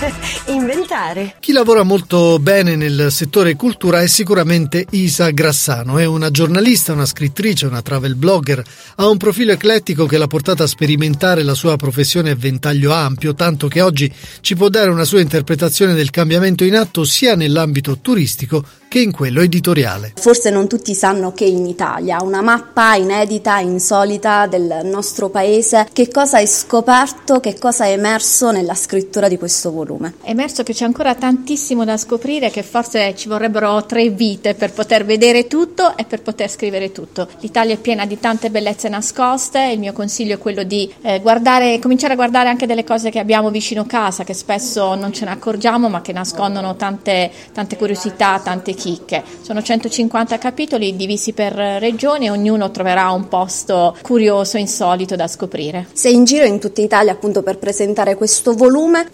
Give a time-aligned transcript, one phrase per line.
[0.48, 1.34] inventare.
[1.40, 5.98] Chi lavora molto bene nel settore cultura è sicuramente Isa Grassano.
[5.98, 8.62] È una giornalista, una scrittrice, una travel blogger.
[8.96, 13.34] Ha un profilo eclettico che l'ha portata a sperimentare la sua professione a ventaglio ampio,
[13.34, 17.98] tanto che oggi ci può dare una sua interpretazione del cambiamento in atto sia nell'ambito
[17.98, 20.14] turistico che in quello editoriale.
[20.16, 26.08] Forse non tutti sanno che in Italia una mappa inedita, insolita del nostro paese, che
[26.08, 29.89] cosa hai scoperto, che cosa è emerso nella scrittura di questo volume?
[30.22, 34.72] È emerso che c'è ancora tantissimo da scoprire, che forse ci vorrebbero tre vite per
[34.72, 37.28] poter vedere tutto e per poter scrivere tutto.
[37.40, 41.78] L'Italia è piena di tante bellezze nascoste, il mio consiglio è quello di eh, guardare,
[41.78, 45.32] cominciare a guardare anche delle cose che abbiamo vicino casa, che spesso non ce ne
[45.32, 49.22] accorgiamo, ma che nascondono tante, tante curiosità, tante chicche.
[49.40, 55.86] Sono 150 capitoli divisi per regioni e ognuno troverà un posto curioso, insolito da scoprire.
[55.92, 59.06] Sei in giro in tutta Italia appunto per presentare questo volume,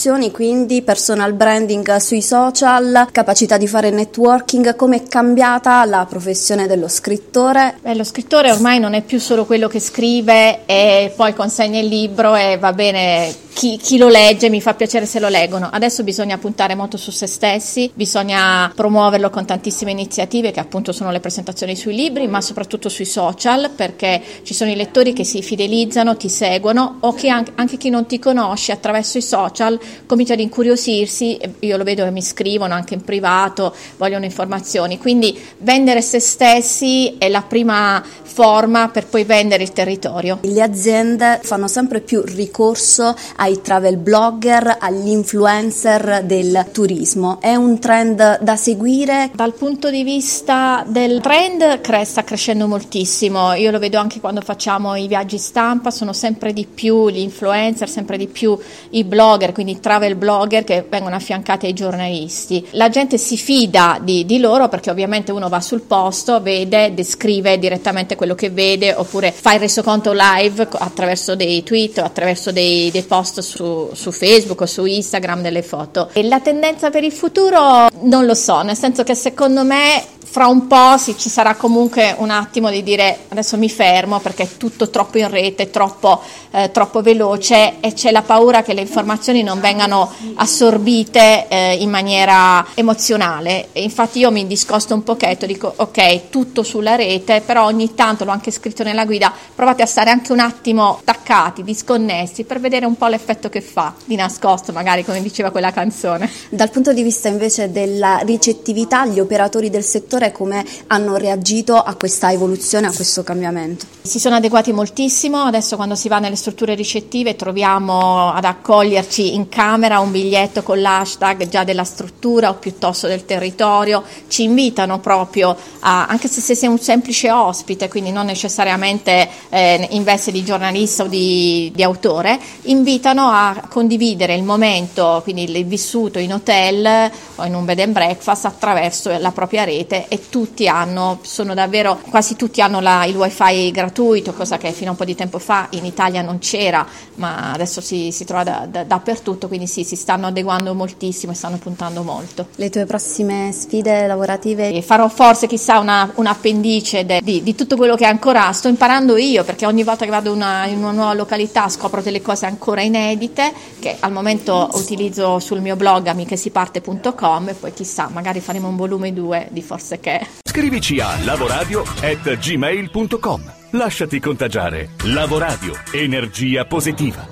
[0.00, 6.66] presentazioni quindi, personal branding sui social, capacità di fare networking, come è cambiata la professione
[6.66, 7.76] dello scrittore?
[7.82, 11.86] Beh, lo scrittore ormai non è più solo quello che scrive e poi consegna il
[11.86, 15.68] libro e va bene chi, chi, lo legge mi fa piacere se lo leggono.
[15.70, 21.10] Adesso bisogna puntare molto su se stessi, bisogna promuoverlo con tantissime iniziative che appunto sono
[21.10, 25.42] le presentazioni sui libri, ma soprattutto sui social, perché ci sono i lettori che si
[25.42, 30.32] fidelizzano, ti seguono o che anche, anche chi non ti conosce attraverso i social comincia
[30.32, 36.00] ad incuriosirsi, io lo vedo che mi scrivono anche in privato, vogliono informazioni, quindi vendere
[36.00, 40.38] se stessi è la prima forma per poi vendere il territorio.
[40.40, 47.38] Le aziende fanno sempre più ricorso ai travel blogger, agli influencer del turismo.
[47.40, 49.30] È un trend da seguire?
[49.34, 53.52] Dal punto di vista del trend cre- sta crescendo moltissimo.
[53.54, 57.88] Io lo vedo anche quando facciamo i viaggi stampa, sono sempre di più gli influencer,
[57.88, 58.56] sempre di più
[58.90, 62.66] i blogger, quindi i travel blogger che vengono affiancati ai giornalisti.
[62.72, 67.58] La gente si fida di, di loro perché ovviamente uno va sul posto, vede, descrive
[67.58, 72.90] direttamente quello che vede oppure fa il resoconto live attraverso dei tweet o attraverso dei,
[72.90, 76.10] dei post su, su, Facebook o su Instagram delle foto.
[76.12, 80.46] E la tendenza per il futuro non lo so, nel senso che secondo me fra
[80.46, 84.56] un po' sì, ci sarà comunque un attimo di dire adesso mi fermo perché è
[84.56, 89.42] tutto troppo in rete, troppo, eh, troppo veloce e c'è la paura che le informazioni
[89.42, 93.70] non vengano assorbite eh, in maniera emozionale.
[93.72, 98.24] E infatti io mi discosto un pochetto, dico ok, tutto sulla rete, però ogni tanto
[98.24, 102.86] l'ho anche scritto nella guida, provate a stare anche un attimo attaccati, disconnessi per vedere
[102.86, 106.28] un po' l'effetto che fa, di nascosto magari come diceva quella canzone.
[106.48, 111.94] Dal punto di vista invece della ricettività, gli operatori del settore come hanno reagito a
[111.94, 113.84] questa evoluzione, a questo cambiamento?
[114.00, 119.48] Si sono adeguati moltissimo, adesso quando si va nelle strutture ricettive troviamo ad accoglierci in
[119.48, 125.56] camera un biglietto con l'hashtag già della struttura o piuttosto del territorio, ci invitano proprio
[125.80, 131.02] a, anche se sei un semplice ospite, quindi non necessariamente eh, in veste di giornalista
[131.02, 137.44] o di, di autore, invitano a condividere il momento, quindi il vissuto in hotel o
[137.44, 142.36] in un bed and breakfast attraverso la propria rete e tutti hanno, sono davvero, quasi
[142.36, 145.66] tutti hanno la, il wifi gratuito, cosa che fino a un po' di tempo fa
[145.70, 149.96] in Italia non c'era, ma adesso si, si trova da, da, dappertutto, quindi sì, si
[149.96, 152.48] stanno adeguando moltissimo e stanno puntando molto.
[152.56, 154.70] Le tue prossime sfide lavorative?
[154.70, 158.68] E farò forse chissà una, un appendice de, di, di, tutto quello che ancora sto
[158.68, 162.46] imparando io, perché ogni volta che vado una, in una nuova località scopro delle cose
[162.46, 168.68] ancora inedite, che al momento utilizzo sul mio blog amichesiparte.com e poi chissà, magari faremo
[168.68, 170.26] un volume 2 di forse che.
[170.42, 173.52] Scrivici a lavoradio@gmail.com.
[173.70, 174.90] Lasciati contagiare.
[175.04, 177.24] Lavoradio, energia positiva.